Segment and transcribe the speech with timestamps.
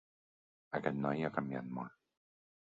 [0.79, 1.97] Aquest noi ha canviat molt.